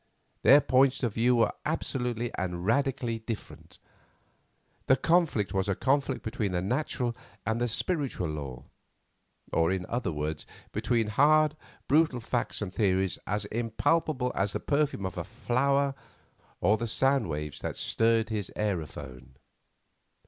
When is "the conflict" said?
4.87-5.53